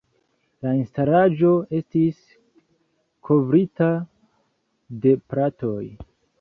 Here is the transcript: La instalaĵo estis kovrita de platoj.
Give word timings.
La 0.67 0.71
instalaĵo 0.77 1.51
estis 1.81 2.23
kovrita 3.29 3.93
de 5.07 5.17
platoj. 5.33 5.81